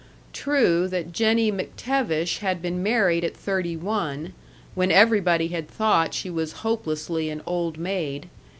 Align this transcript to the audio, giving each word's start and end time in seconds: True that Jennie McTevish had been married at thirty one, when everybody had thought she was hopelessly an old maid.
True 0.33 0.87
that 0.87 1.11
Jennie 1.11 1.51
McTevish 1.51 2.39
had 2.39 2.59
been 2.59 2.81
married 2.81 3.23
at 3.23 3.37
thirty 3.37 3.77
one, 3.77 4.33
when 4.73 4.91
everybody 4.91 5.49
had 5.49 5.67
thought 5.69 6.15
she 6.15 6.31
was 6.31 6.51
hopelessly 6.65 7.29
an 7.29 7.43
old 7.45 7.77
maid. 7.77 8.27